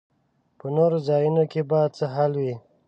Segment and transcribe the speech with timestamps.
[0.59, 2.53] په نورو ځایونو کې به څه حال وي.